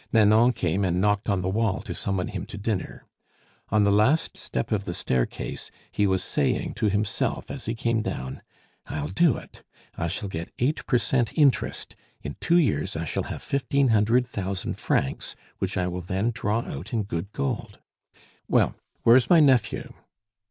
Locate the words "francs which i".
14.79-15.85